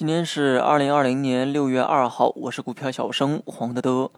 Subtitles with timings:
[0.00, 4.10] 今天是二零二零年六月二号，我是股票小生黄德德。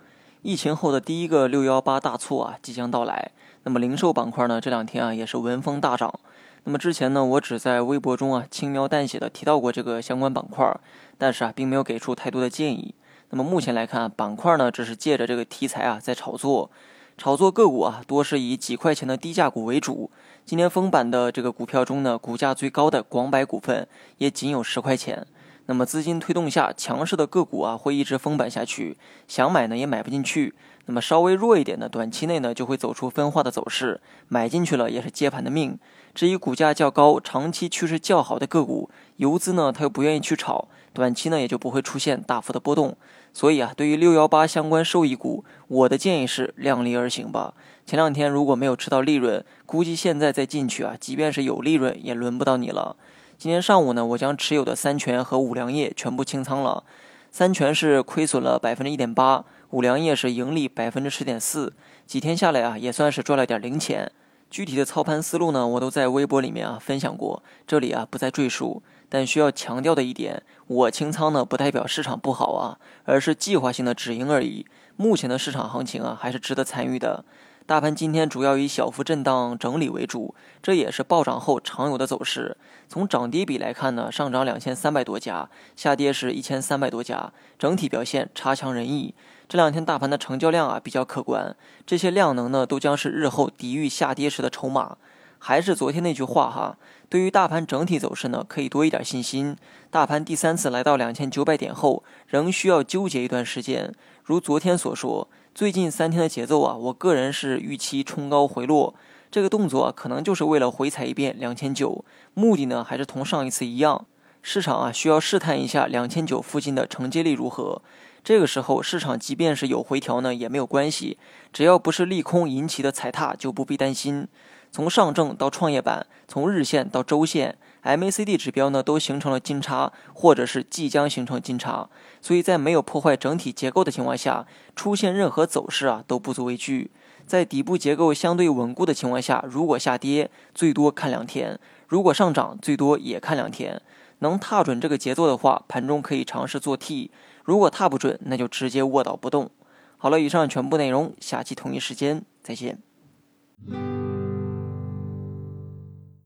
[0.43, 3.32] 疫情后的第一个六幺八大促啊即将到来，
[3.64, 6.21] 那么零售板块呢这两天啊也是闻风大涨。
[6.62, 10.73] 那么之前呢我只在微博中啊轻描淡写的提到过这个相关板块，
[11.18, 12.95] 但是啊并没有给出太多的建议。
[13.30, 16.71] 那么目前来看，板块呢只是借着这个题材啊在炒作，
[17.19, 20.12] 炒作个股啊多是以几块钱的低价股为主。
[20.45, 23.89] 今天封板的这个股票中呢，股价最高的广百股份
[24.19, 25.26] 也仅有十块钱。
[25.66, 28.96] 那么资金推动下，强势的个股啊会一直封板下去，
[29.29, 30.54] 想买呢也买不进去。
[30.86, 35.78] 那么稍微弱一点的，短期内呢就会走出分化的走势，买进去了也是接盘的命。
[36.12, 42.97] 至于股价较高、长期趋势较好的个股，游资呢他又不愿意去炒，短期呢也就不会出现大幅的波动。
[43.33, 47.55] 所以啊，对于六幺八相关受益股，我的建议是量力而行吧。
[47.86, 52.97] 前两天如果没有吃到利润，估计现在再进去啊，即便是有利润，也轮不到你了。
[53.42, 56.85] 今天上午呢，我将持有的三全和五粮液全部清仓了。
[57.33, 61.73] 三全是亏损了百分之一点八，五粮液是盈利百分之十点四。
[62.07, 64.12] 几天下来啊，也算是赚了点零钱。
[64.49, 68.81] 具体的操盘思路呢，我都在微博里面啊分享过，这里啊不再赘述。
[69.09, 74.65] 但需要强调的一点，我清仓呢不代表市场不好啊，而是计划性的止盈而已。
[74.95, 77.25] 目前的市场行情啊，还是值得参与的。
[77.65, 82.57] 大盘今天主要以小幅震荡整理为主，这也是暴涨后常有的走势。
[82.89, 89.15] 从涨跌比来看呢，上涨两千三百多家，下跌是一千三百多家，整体表现差强人意。
[89.49, 91.55] 这两天大盘的成交量啊比较可观，
[91.87, 94.97] 这些量能呢都将是日后抵御下跌时的筹码。
[95.45, 99.57] 还是昨天那句话哈，对于大盘整体走势呢，可以多一点信心。
[99.91, 103.93] 大盘第三次来到两千九百点后，仍需要纠结一段时间。
[104.23, 105.29] 如昨天所说。
[105.53, 108.95] 最近三天的节奏啊，我个人是预期冲高回落，
[109.31, 114.06] 这个动作啊可能就是为了回踩一遍两千九，目的呢还是同上一次一样，
[114.41, 117.83] 市场啊需要试探一下两千九附近的承接力如何。
[118.25, 121.19] 这个时候市场即便是有回调呢也没有关系，
[121.53, 124.27] 只要不是利空引起的踩踏就不必担心。
[124.72, 127.59] 从上证到创业板，从日线到周线。
[127.84, 131.91] MACD 指标呢都形成了金叉，或者是即将形成金叉，
[132.21, 136.91] 所以在没有破坏整体结构的情况下，出现任何走势啊都不足为惧。
[137.27, 141.56] 在底部结构相对稳固的情况下，如果下跌，最多看两天；
[141.89, 143.83] 如果上涨，最多也看两天。
[144.21, 147.10] 能踏准这个节奏的话，盘中可以尝试做 T；
[147.44, 149.50] 如果踏不准，那就直接卧倒不动。
[149.99, 152.78] 好了，以上全部内容，下期同一时间再见。